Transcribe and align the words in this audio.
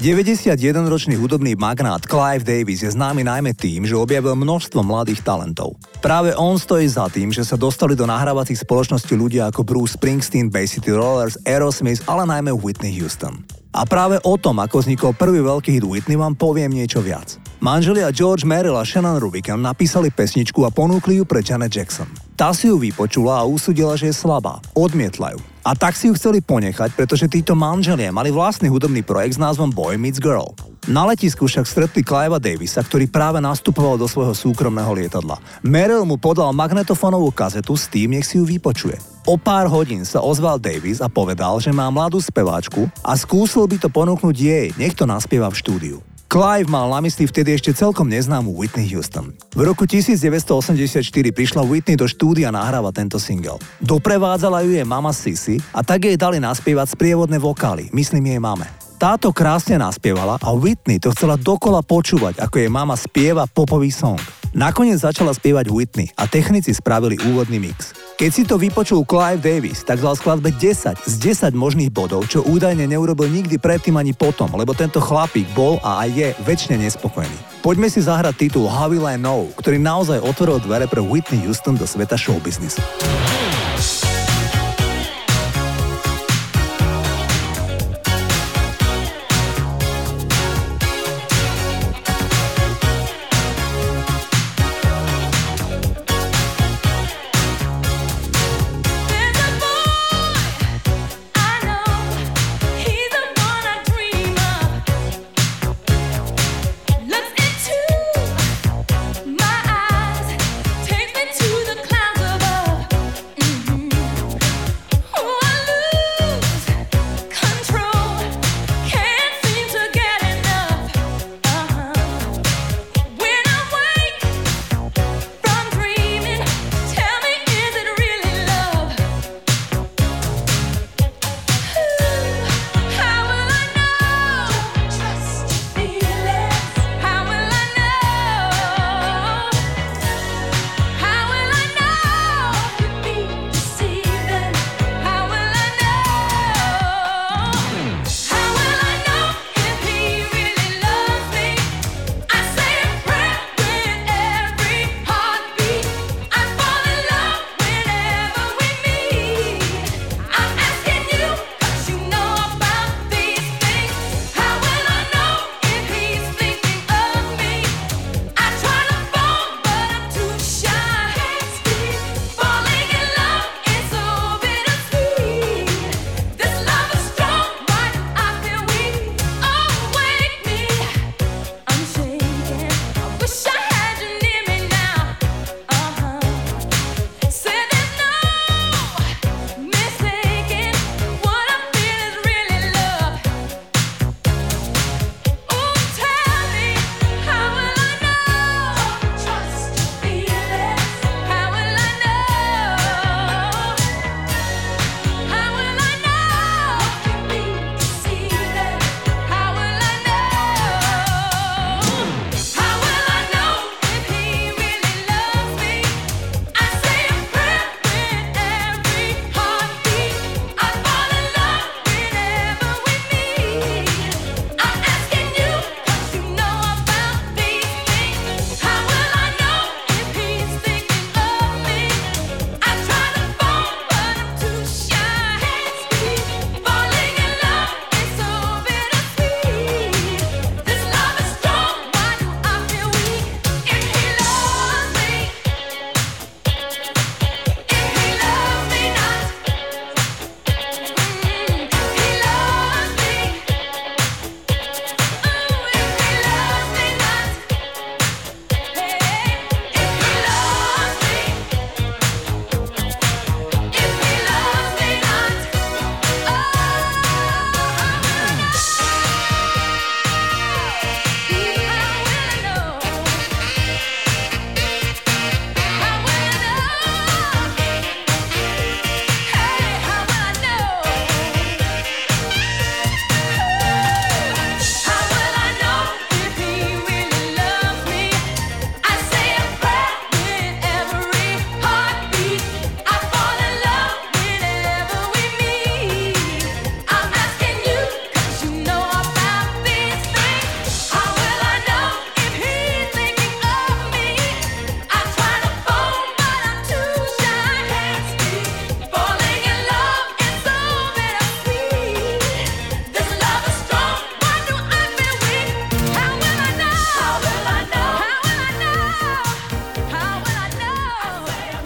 91-ročný 0.00 1.12
hudobný 1.20 1.60
magnát 1.60 2.00
Clive 2.08 2.40
Davis 2.40 2.80
je 2.80 2.88
známy 2.88 3.20
najmä 3.20 3.52
tým, 3.52 3.84
že 3.84 3.92
objavil 3.92 4.32
množstvo 4.32 4.80
mladých 4.80 5.20
talentov. 5.20 5.76
Práve 6.00 6.32
on 6.40 6.56
stojí 6.56 6.88
za 6.88 7.12
tým, 7.12 7.28
že 7.28 7.44
sa 7.44 7.60
dostali 7.60 7.92
do 7.92 8.08
nahrávacích 8.08 8.64
spoločností 8.64 9.12
ľudia 9.12 9.52
ako 9.52 9.60
Bruce 9.60 10.00
Springsteen, 10.00 10.48
Bay 10.48 10.64
City 10.64 10.88
Rollers, 10.88 11.36
Aerosmith, 11.44 12.00
ale 12.08 12.24
najmä 12.24 12.48
Whitney 12.48 12.96
Houston. 12.96 13.44
A 13.76 13.84
práve 13.84 14.16
o 14.24 14.40
tom, 14.40 14.64
ako 14.64 14.80
vznikol 14.80 15.12
prvý 15.12 15.44
veľký 15.44 15.68
hit 15.68 15.84
Whitney, 15.84 16.16
vám 16.16 16.32
poviem 16.32 16.72
niečo 16.72 17.04
viac. 17.04 17.36
Manželia 17.60 18.08
George 18.08 18.48
Merrill 18.48 18.80
a 18.80 18.88
Shannon 18.88 19.20
Rubicon 19.20 19.60
napísali 19.60 20.08
pesničku 20.08 20.64
a 20.64 20.72
ponúkli 20.72 21.20
ju 21.20 21.28
pre 21.28 21.44
Janet 21.44 21.76
Jackson. 21.76 22.08
Tá 22.40 22.56
si 22.56 22.72
ju 22.72 22.80
vypočula 22.80 23.44
a 23.44 23.44
usudila, 23.44 24.00
že 24.00 24.08
je 24.08 24.16
slabá. 24.16 24.64
Odmietla 24.72 25.36
ju. 25.36 25.49
A 25.60 25.76
tak 25.76 25.92
si 25.92 26.08
ju 26.08 26.16
chceli 26.16 26.40
ponechať, 26.40 26.96
pretože 26.96 27.28
títo 27.28 27.52
manželia 27.52 28.08
mali 28.08 28.32
vlastný 28.32 28.72
hudobný 28.72 29.04
projekt 29.04 29.36
s 29.36 29.42
názvom 29.42 29.68
Boy 29.68 30.00
Meets 30.00 30.16
Girl. 30.16 30.56
Na 30.88 31.04
letisku 31.04 31.44
však 31.44 31.68
stretli 31.68 32.00
Clivea 32.00 32.40
Davisa, 32.40 32.80
ktorý 32.80 33.04
práve 33.12 33.44
nastupoval 33.44 34.00
do 34.00 34.08
svojho 34.08 34.32
súkromného 34.32 34.88
lietadla. 34.96 35.36
Merrill 35.60 36.08
mu 36.08 36.16
podal 36.16 36.56
magnetofónovú 36.56 37.28
kazetu 37.28 37.76
s 37.76 37.84
tým, 37.92 38.16
nech 38.16 38.24
si 38.24 38.40
ju 38.40 38.48
vypočuje. 38.48 38.96
O 39.28 39.36
pár 39.36 39.68
hodín 39.68 40.08
sa 40.08 40.24
ozval 40.24 40.56
Davis 40.56 41.04
a 41.04 41.12
povedal, 41.12 41.60
že 41.60 41.68
má 41.76 41.92
mladú 41.92 42.16
speváčku 42.16 42.88
a 43.04 43.12
skúsil 43.12 43.68
by 43.68 43.76
to 43.76 43.92
ponúknuť 43.92 44.36
jej, 44.36 44.66
nech 44.80 44.96
to 44.96 45.04
naspieva 45.04 45.52
v 45.52 45.60
štúdiu. 45.60 45.96
Clive 46.30 46.70
mal 46.70 46.86
na 46.86 47.02
mysli 47.02 47.26
vtedy 47.26 47.58
ešte 47.58 47.74
celkom 47.74 48.06
neznámu 48.06 48.54
Whitney 48.54 48.86
Houston. 48.94 49.34
V 49.50 49.66
roku 49.66 49.82
1984 49.82 51.02
prišla 51.34 51.66
Whitney 51.66 51.98
do 51.98 52.06
štúdia 52.06 52.54
nahrávať 52.54 53.02
tento 53.02 53.18
single. 53.18 53.58
Doprevádzala 53.82 54.62
ju 54.62 54.78
jej 54.78 54.86
mama 54.86 55.10
Sissy 55.10 55.58
a 55.74 55.82
tak 55.82 56.06
jej 56.06 56.14
dali 56.14 56.38
naspievať 56.38 56.94
sprievodné 56.94 57.34
vokály, 57.42 57.90
myslím 57.90 58.30
jej 58.30 58.38
mame. 58.38 58.62
Táto 58.94 59.34
krásne 59.34 59.74
naspievala 59.74 60.38
a 60.38 60.54
Whitney 60.54 61.02
to 61.02 61.10
chcela 61.10 61.34
dokola 61.34 61.82
počúvať, 61.82 62.38
ako 62.38 62.62
jej 62.62 62.70
mama 62.70 62.94
spieva 62.94 63.50
popový 63.50 63.90
song. 63.90 64.22
Nakoniec 64.54 65.02
začala 65.02 65.34
spievať 65.34 65.66
Whitney 65.66 66.14
a 66.14 66.30
technici 66.30 66.70
spravili 66.70 67.18
úvodný 67.26 67.58
mix. 67.58 67.90
Keď 68.20 68.32
si 68.36 68.44
to 68.44 68.60
vypočul 68.60 69.08
Clive 69.08 69.40
Davis, 69.40 69.80
tak 69.80 69.96
dal 69.96 70.12
skladbe 70.12 70.52
10 70.52 71.08
z 71.08 71.14
10 71.40 71.56
možných 71.56 71.88
bodov, 71.88 72.28
čo 72.28 72.44
údajne 72.44 72.84
neurobil 72.84 73.32
nikdy 73.32 73.56
predtým 73.56 73.96
ani 73.96 74.12
potom, 74.12 74.52
lebo 74.60 74.76
tento 74.76 75.00
chlapík 75.00 75.48
bol 75.56 75.80
a 75.80 76.04
aj 76.04 76.08
je 76.12 76.28
väčšine 76.44 76.84
nespokojný. 76.84 77.32
Poďme 77.64 77.88
si 77.88 78.04
zahrať 78.04 78.36
titul 78.44 78.68
How 78.68 78.92
Will 78.92 79.08
I 79.08 79.16
Know, 79.16 79.48
ktorý 79.56 79.80
naozaj 79.80 80.20
otvoril 80.20 80.60
dvere 80.60 80.84
pre 80.84 81.00
Whitney 81.00 81.40
Houston 81.48 81.80
do 81.80 81.88
sveta 81.88 82.20
showbiznisu. 82.20 82.84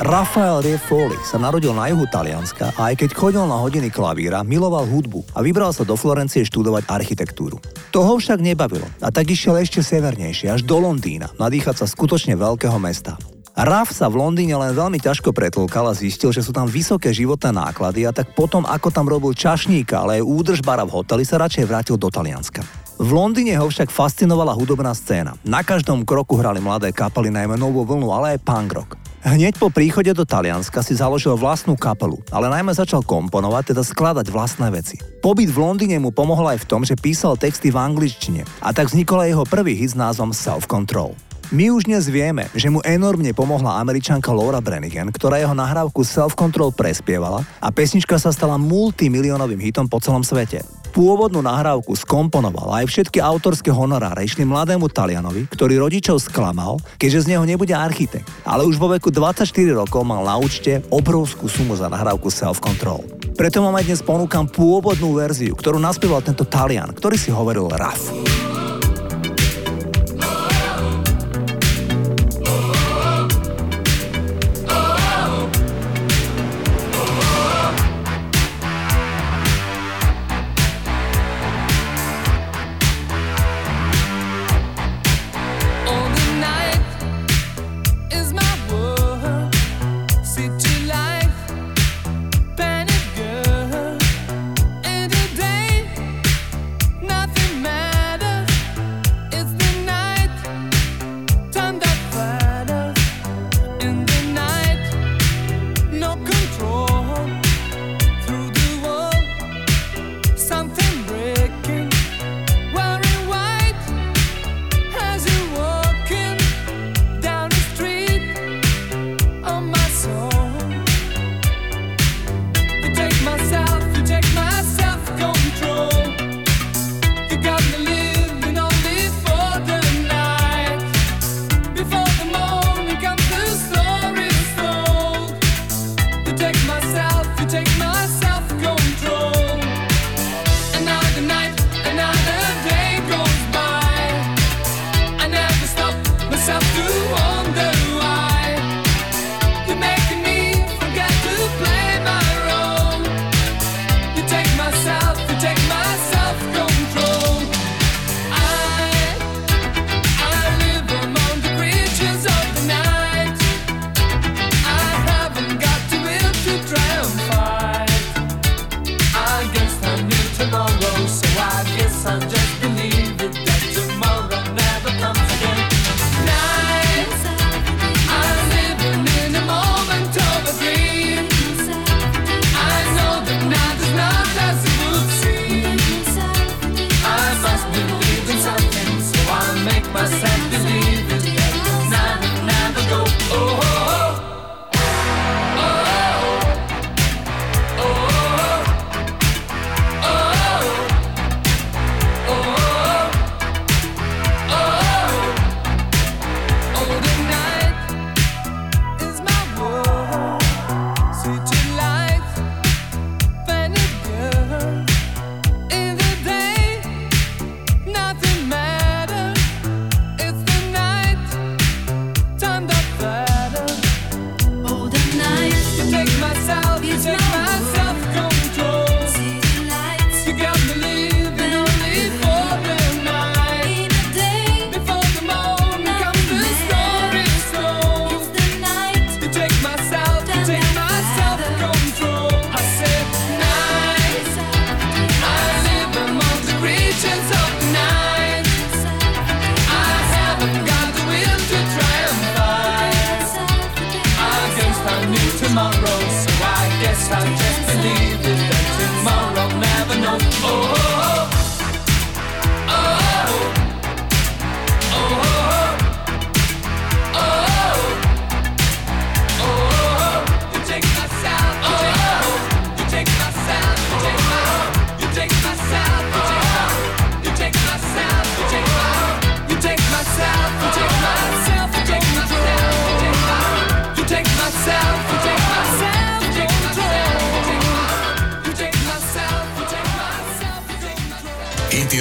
Rafael 0.04 0.60
Riefoli 0.60 1.16
sa 1.24 1.40
narodil 1.40 1.72
na 1.72 1.88
juhu 1.88 2.04
Talianska 2.04 2.76
a 2.76 2.92
aj 2.92 3.00
keď 3.00 3.10
chodil 3.16 3.40
na 3.48 3.56
hodiny 3.56 3.88
klavíra, 3.88 4.44
miloval 4.44 4.84
hudbu 4.84 5.32
a 5.32 5.40
vybral 5.40 5.72
sa 5.72 5.80
do 5.80 5.96
Florencie 5.96 6.44
študovať 6.44 6.92
architektúru. 6.92 7.56
Toho 7.88 8.20
však 8.20 8.36
nebavilo 8.36 8.84
a 9.00 9.08
tak 9.08 9.32
išiel 9.32 9.56
ešte 9.56 9.80
severnejšie, 9.80 10.52
až 10.52 10.60
do 10.68 10.76
Londýna, 10.76 11.32
nadýchať 11.40 11.80
sa 11.80 11.86
skutočne 11.88 12.36
veľkého 12.36 12.76
mesta. 12.76 13.16
Raf 13.56 13.96
sa 13.96 14.12
v 14.12 14.20
Londýne 14.20 14.60
len 14.60 14.76
veľmi 14.76 15.00
ťažko 15.00 15.32
pretlkal 15.32 15.88
a 15.88 15.96
zistil, 15.96 16.36
že 16.36 16.44
sú 16.44 16.52
tam 16.52 16.68
vysoké 16.68 17.08
životné 17.08 17.56
náklady 17.56 18.04
a 18.04 18.12
tak 18.12 18.36
potom, 18.36 18.68
ako 18.68 18.92
tam 18.92 19.08
robil 19.08 19.32
čašníka, 19.32 20.04
ale 20.04 20.20
aj 20.20 20.28
údržbara 20.28 20.84
v 20.84 21.00
hoteli, 21.00 21.24
sa 21.24 21.40
radšej 21.40 21.64
vrátil 21.64 21.96
do 21.96 22.12
Talianska. 22.12 22.60
V 23.00 23.08
Londýne 23.08 23.56
ho 23.56 23.72
však 23.72 23.88
fascinovala 23.88 24.52
hudobná 24.52 24.92
scéna. 24.92 25.32
Na 25.48 25.64
každom 25.64 26.04
kroku 26.04 26.36
hrali 26.36 26.60
mladé 26.60 26.92
kapely, 26.92 27.32
najmä 27.32 27.56
novú 27.56 27.88
vlnu, 27.88 28.12
ale 28.12 28.36
aj 28.36 28.44
punk 28.44 28.70
rock. 28.76 28.90
Hneď 29.25 29.56
po 29.56 29.73
príchode 29.73 30.12
do 30.12 30.29
Talianska 30.29 30.85
si 30.85 31.00
založil 31.00 31.32
vlastnú 31.41 31.81
kapelu, 31.81 32.21
ale 32.29 32.53
najmä 32.53 32.76
začal 32.76 33.00
komponovať, 33.00 33.73
teda 33.73 33.81
skladať 33.81 34.29
vlastné 34.29 34.69
veci. 34.69 35.00
Pobyt 35.25 35.49
v 35.49 35.65
Londýne 35.65 35.97
mu 35.97 36.12
pomohol 36.12 36.53
aj 36.53 36.61
v 36.61 36.69
tom, 36.69 36.85
že 36.85 36.93
písal 36.93 37.41
texty 37.41 37.73
v 37.73 37.81
angličtine 37.81 38.44
a 38.61 38.76
tak 38.76 38.93
vznikol 38.93 39.25
aj 39.25 39.32
jeho 39.32 39.44
prvý 39.49 39.81
hit 39.81 39.97
s 39.97 39.99
názvom 39.99 40.37
Self 40.37 40.69
Control. 40.69 41.17
My 41.49 41.73
už 41.73 41.88
dnes 41.88 42.05
vieme, 42.12 42.53
že 42.53 42.69
mu 42.69 42.85
enormne 42.85 43.32
pomohla 43.32 43.81
američanka 43.81 44.29
Laura 44.29 44.61
Branigan, 44.61 45.09
ktorá 45.09 45.41
jeho 45.41 45.56
nahrávku 45.56 46.05
Self 46.05 46.37
Control 46.37 46.69
prespievala 46.76 47.49
a 47.65 47.73
pesnička 47.73 48.21
sa 48.21 48.29
stala 48.29 48.61
multimilionovým 48.61 49.65
hitom 49.73 49.88
po 49.88 50.05
celom 50.05 50.21
svete. 50.21 50.83
Pôvodnú 50.94 51.43
nahrávku 51.43 51.99
skomponoval 51.99 52.70
aj 52.79 52.87
všetky 52.87 53.19
autorské 53.19 53.75
honoráre 53.75 54.23
išli 54.23 54.46
mladému 54.46 54.87
Talianovi, 54.87 55.50
ktorý 55.50 55.82
rodičov 55.82 56.23
sklamal, 56.23 56.79
keďže 57.02 57.26
z 57.26 57.31
neho 57.35 57.43
nebude 57.43 57.75
architekt. 57.75 58.31
Ale 58.46 58.62
už 58.62 58.79
vo 58.79 58.87
veku 58.87 59.11
24 59.11 59.43
rokov 59.75 60.06
mal 60.06 60.23
na 60.23 60.38
účte 60.38 60.87
obrovskú 60.94 61.50
sumu 61.50 61.75
za 61.75 61.91
nahrávku 61.91 62.31
Self 62.31 62.62
Control. 62.62 63.02
Preto 63.35 63.58
vám 63.58 63.75
aj 63.75 63.91
dnes 63.91 64.06
ponúkam 64.06 64.46
pôvodnú 64.46 65.19
verziu, 65.19 65.58
ktorú 65.58 65.82
naspieval 65.82 66.23
tento 66.23 66.46
Talian, 66.46 66.94
ktorý 66.94 67.19
si 67.19 67.35
hovoril 67.35 67.67
Raf. 67.75 68.33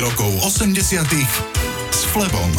rokov 0.04 0.52
80 0.60 1.00
s 1.96 2.02
Flebom. 2.12 2.52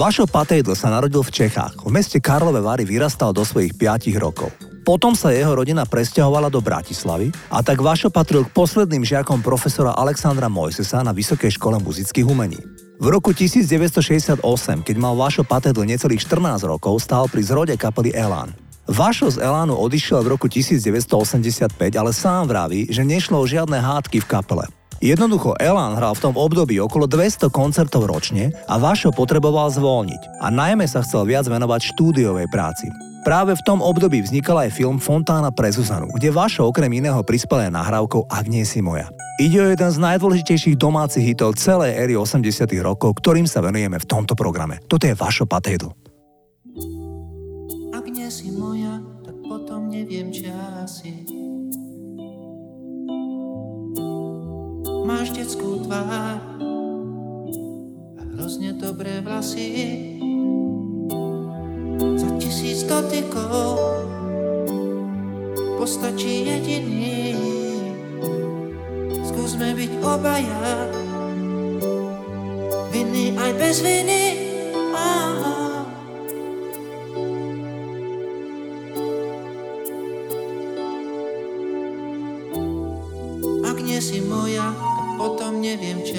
Vašo 0.00 0.24
Patejdl 0.24 0.72
sa 0.72 0.88
narodil 0.88 1.20
v 1.20 1.28
Čechách. 1.28 1.84
V 1.84 1.92
meste 1.92 2.16
Karlove 2.24 2.64
Vary 2.64 2.88
vyrastal 2.88 3.36
do 3.36 3.44
svojich 3.44 3.76
5 3.76 4.16
rokov. 4.16 4.48
Potom 4.80 5.12
sa 5.12 5.28
jeho 5.28 5.52
rodina 5.52 5.84
presťahovala 5.84 6.48
do 6.48 6.64
Bratislavy 6.64 7.28
a 7.52 7.60
tak 7.60 7.84
Vašo 7.84 8.08
patril 8.08 8.48
k 8.48 8.54
posledným 8.56 9.04
žiakom 9.04 9.44
profesora 9.44 9.92
Alexandra 9.92 10.48
Mojsesa 10.48 11.04
na 11.04 11.12
Vysokej 11.12 11.60
škole 11.60 11.76
muzických 11.84 12.24
umení. 12.24 12.56
V 12.96 13.06
roku 13.12 13.36
1968, 13.36 14.40
keď 14.88 14.96
mal 14.96 15.20
Vašo 15.20 15.44
Patedl 15.44 15.84
necelých 15.84 16.24
14 16.24 16.64
rokov, 16.64 17.04
stál 17.04 17.28
pri 17.28 17.44
zrode 17.44 17.76
kapely 17.76 18.16
Elán. 18.16 18.56
Vašo 18.88 19.28
z 19.36 19.44
Elánu 19.44 19.76
odišiel 19.76 20.24
v 20.24 20.32
roku 20.32 20.48
1985, 20.48 21.76
ale 21.92 22.16
sám 22.16 22.48
vraví, 22.48 22.88
že 22.88 23.04
nešlo 23.04 23.36
o 23.36 23.44
žiadne 23.44 23.76
hádky 23.76 24.24
v 24.24 24.28
kapele. 24.32 24.77
Jednoducho 24.98 25.54
Elán 25.62 25.94
hral 25.94 26.18
v 26.18 26.26
tom 26.26 26.34
období 26.34 26.82
okolo 26.82 27.06
200 27.06 27.54
koncertov 27.54 28.10
ročne 28.10 28.50
a 28.66 28.82
Vašo 28.82 29.14
potreboval 29.14 29.70
zvolniť 29.70 30.42
a 30.42 30.50
najmä 30.50 30.90
sa 30.90 31.06
chcel 31.06 31.22
viac 31.22 31.46
venovať 31.46 31.94
štúdiovej 31.94 32.50
práci. 32.50 32.90
Práve 33.22 33.54
v 33.54 33.62
tom 33.62 33.78
období 33.78 34.18
vznikal 34.26 34.66
aj 34.66 34.74
film 34.74 34.98
Fontána 34.98 35.54
pre 35.54 35.70
Zuzanu, 35.70 36.10
kde 36.10 36.34
Vašo 36.34 36.66
okrem 36.66 36.90
iného 36.90 37.22
prispel 37.22 37.70
aj 37.70 37.78
nahrávkou 37.78 38.26
Ak 38.26 38.50
nie 38.50 38.66
si 38.66 38.82
moja. 38.82 39.06
Ide 39.38 39.58
o 39.62 39.70
jeden 39.70 39.90
z 39.94 40.02
najdôležitejších 40.02 40.74
domácich 40.74 41.22
hitov 41.30 41.54
celej 41.54 41.94
éry 41.94 42.18
80 42.18 42.42
rokov, 42.82 43.22
ktorým 43.22 43.46
sa 43.46 43.62
venujeme 43.62 44.02
v 44.02 44.06
tomto 44.10 44.34
programe. 44.34 44.82
Toto 44.90 45.06
je 45.06 45.14
Vašo 45.14 45.46
Patejdl. 45.46 45.94
Ak 47.94 48.02
nie 48.10 48.26
si 48.34 48.50
moja, 48.50 48.98
tak 49.22 49.38
potom 49.46 49.94
neviem, 49.94 50.34
či 50.34 50.50
asi 50.82 51.22
Máš 55.08 55.32
detskú 55.32 55.88
tvár 55.88 56.36
a 58.12 58.22
hrozne 58.36 58.76
dobré 58.76 59.24
vlasy. 59.24 59.72
Za 61.96 62.28
tisíc 62.36 62.84
dotykov 62.84 64.04
postačí 65.80 66.44
jediný. 66.44 67.40
Skúsme 69.32 69.72
byť 69.72 69.92
obaja, 70.04 70.92
vinný 72.92 73.32
aj 73.32 73.52
bez 73.56 73.80
viny. 73.80 74.37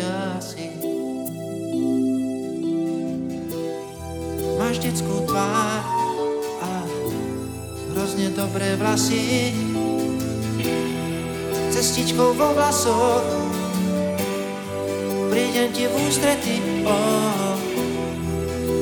Asi 0.10 0.74
Máš 4.60 4.84
detskú 4.84 5.24
tvár 5.24 5.82
a 6.60 6.72
hrozne 7.96 8.28
dobré 8.36 8.76
vlasy. 8.76 9.56
Cestičkou 11.70 12.36
vo 12.36 12.52
vlasoch 12.52 13.24
Prídem 15.32 15.72
ti 15.72 15.88
v 15.88 15.94
ústrety, 15.96 16.60
oh, 16.84 17.56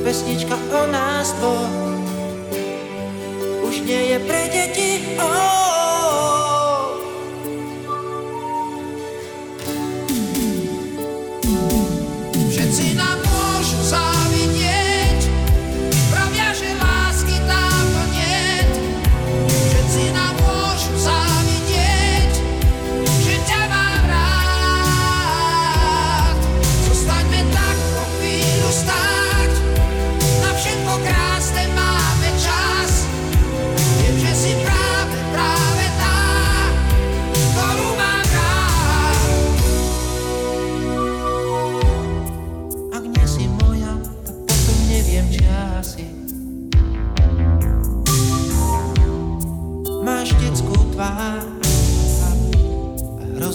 Pesnička 0.02 0.58
o 0.58 0.82
nás 0.90 1.30
dvoch 1.38 1.76
Už 3.70 3.86
nie 3.86 4.16
je 4.16 4.18
pre 4.26 4.44
deti, 4.50 4.92
oh, 5.22 5.67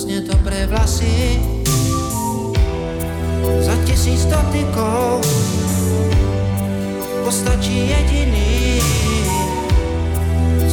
Vlastne 0.03 0.19
hrozně 0.19 0.35
dobré 0.35 0.67
vlasy. 0.67 1.41
Za 3.61 3.77
tisíc 3.87 4.25
dotykou 4.25 5.21
postačí 7.25 7.87
jediný. 7.87 8.83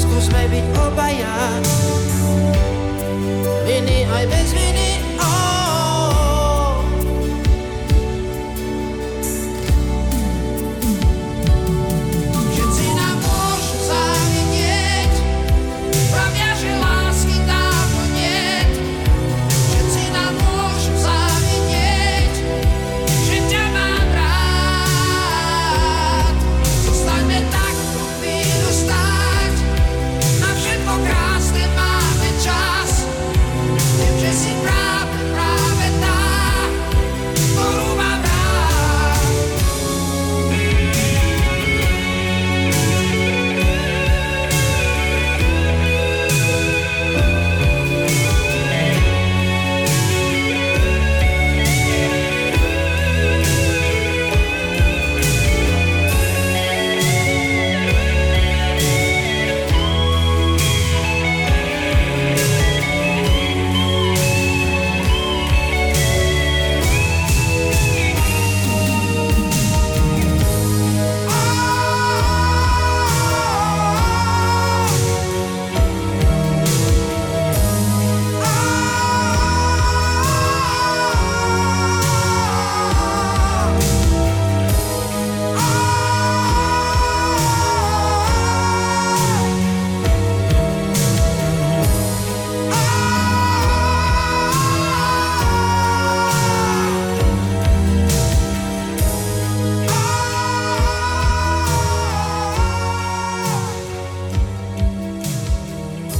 Skúsme 0.01 0.47
byť 0.49 0.65
obaja. 0.81 1.37
Viny 3.69 4.09
aj 4.09 4.25
bez 4.33 4.49
viny. 4.49 4.88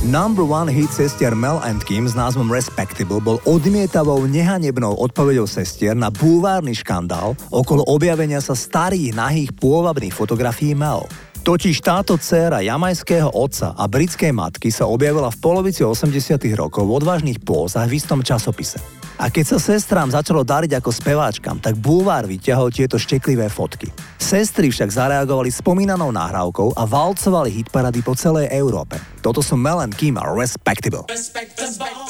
Number 0.10 0.42
one 0.42 0.66
hit 0.66 0.90
sestier 0.90 1.38
Mel 1.38 1.62
and 1.62 1.86
Kim 1.86 2.10
s 2.10 2.18
názvom 2.18 2.50
Respectable 2.50 3.22
bol 3.22 3.38
odmietavou 3.46 4.26
nehanebnou 4.26 4.98
odpovedou 4.98 5.46
sestier 5.46 5.94
na 5.94 6.10
bulvárny 6.10 6.74
škandál 6.74 7.38
okolo 7.54 7.86
objavenia 7.86 8.42
sa 8.42 8.58
starých 8.58 9.14
nahých 9.14 9.54
pôvabných 9.62 10.10
fotografií 10.10 10.74
Mel. 10.74 11.06
Totiž 11.46 11.86
táto 11.86 12.18
dcéra 12.18 12.66
jamajského 12.66 13.30
otca 13.30 13.78
a 13.78 13.86
britskej 13.86 14.34
matky 14.34 14.74
sa 14.74 14.90
objavila 14.90 15.30
v 15.30 15.38
polovici 15.46 15.86
80 15.86 16.42
rokov 16.58 16.90
v 16.90 16.96
odvážnych 17.06 17.46
pózach 17.46 17.86
v 17.86 18.02
istom 18.02 18.26
časopise. 18.26 18.99
A 19.20 19.28
keď 19.28 19.46
sa 19.52 19.60
sestrám 19.60 20.08
začalo 20.08 20.48
dariť 20.48 20.80
ako 20.80 20.96
speváčkam, 20.96 21.60
tak 21.60 21.76
Bulvár 21.76 22.24
vyťahol 22.24 22.72
tieto 22.72 22.96
šteklivé 22.96 23.52
fotky. 23.52 23.92
Sestry 24.16 24.72
však 24.72 24.96
zareagovali 24.96 25.52
spomínanou 25.52 26.16
nahrávkou 26.16 26.72
a 26.80 26.88
valcovali 26.88 27.52
hitparady 27.52 28.00
po 28.00 28.16
celej 28.16 28.48
Európe. 28.48 28.96
Toto 29.20 29.44
sú 29.44 29.60
Mel 29.60 29.84
Kim 30.00 30.16
a 30.16 30.24
Respectable. 30.24 31.04
Respectable. 31.12 31.60
Počúvate 31.60 32.09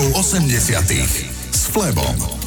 rokov 0.00 0.32
80 0.32 1.28
s 1.52 1.68
Flebom. 1.68 2.39